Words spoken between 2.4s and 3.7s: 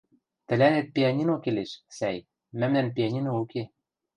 мӓмнӓн пианино уке.